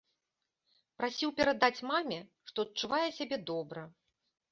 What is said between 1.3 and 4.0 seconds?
перадаць маме, што адчувае сябе добра.